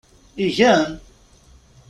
[0.47, 0.99] Igen?